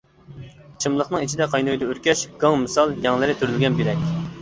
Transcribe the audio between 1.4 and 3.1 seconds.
قاينايدۇ ئۆركەش، گاڭ مىسال،